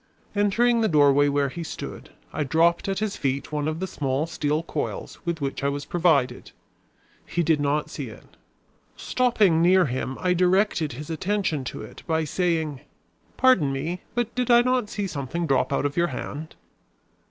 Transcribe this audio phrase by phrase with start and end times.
[0.35, 4.25] Entering the doorway where he stood, I dropped at his feet one of the small
[4.25, 6.49] steel coils with which I was provided.
[7.23, 8.25] He did not see it.
[8.97, 12.81] Stopping near him I directed his attention to it by saying:
[13.37, 16.55] "Pardon me, but did I not see something drop out of your hand?"